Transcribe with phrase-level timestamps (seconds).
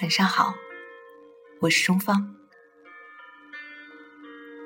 [0.00, 0.54] 晚上好，
[1.60, 2.34] 我是钟芳。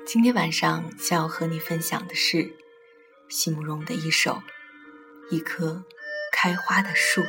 [0.05, 2.55] 今天晚上想要和你分享的是
[3.29, 4.41] 席慕容的一首
[5.29, 5.83] 《一棵
[6.31, 7.21] 开花的树》。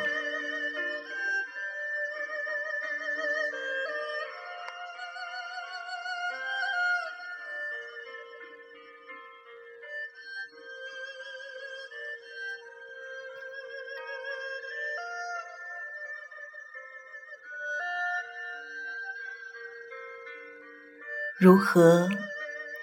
[21.41, 22.08] 如何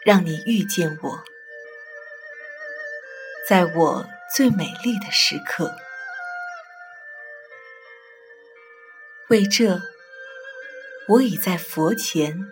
[0.06, 1.23] 让你遇见我，
[3.50, 5.75] 在我最美丽的时刻？
[9.28, 9.81] 为这，
[11.09, 12.50] 我已在佛前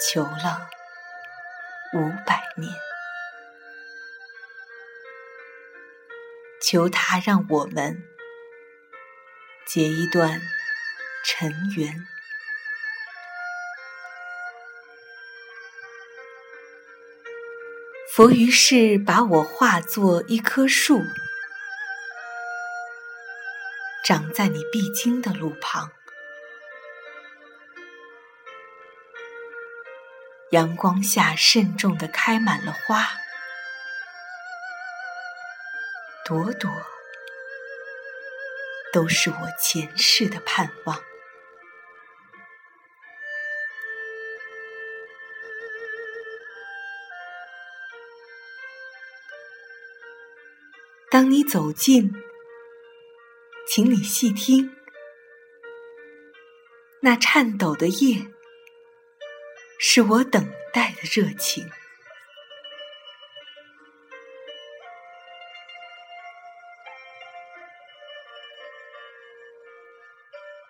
[0.00, 0.70] 求了
[1.94, 2.72] 五百年，
[6.62, 8.00] 求他让我们
[9.66, 10.40] 结一段
[11.24, 12.06] 尘缘。
[18.12, 21.00] 佛于是把我化作一棵树，
[24.04, 25.92] 长在你必经的路旁。
[30.50, 33.06] 阳光下慎重地开满了花，
[36.24, 36.68] 朵朵
[38.92, 41.09] 都是我前世的盼望。
[51.10, 52.14] 当你走近，
[53.66, 54.76] 请你细听，
[57.00, 58.28] 那颤抖的叶，
[59.76, 61.68] 是我等待的热情。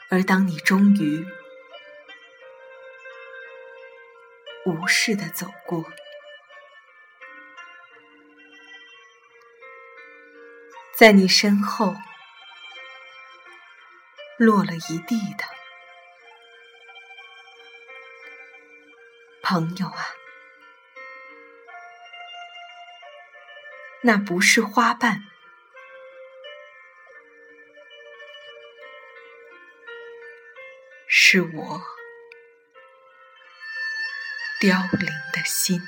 [0.09, 1.23] 而当你终于
[4.65, 5.85] 无视的走过。
[11.01, 11.97] 在你身后
[14.37, 15.45] 落了一地的
[19.43, 20.09] 朋友啊，
[24.03, 25.23] 那不是花瓣，
[31.09, 31.83] 是我
[34.61, 35.81] 凋零的心。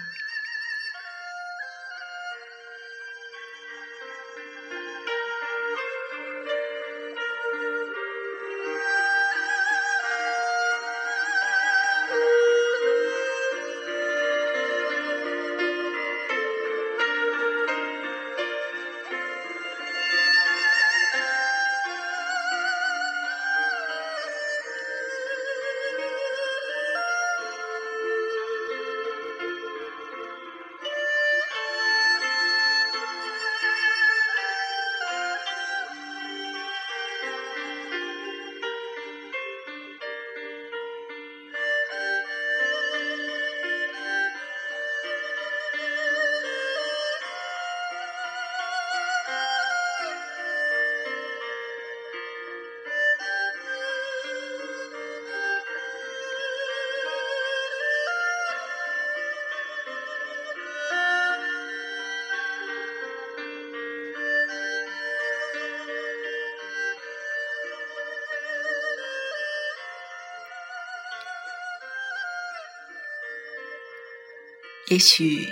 [74.92, 75.50] 也许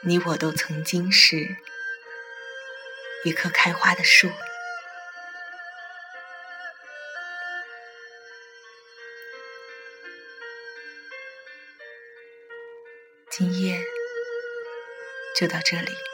[0.00, 1.54] 你我都曾经是
[3.24, 4.30] 一棵开花的树，
[13.30, 13.78] 今夜
[15.36, 16.09] 就到这里。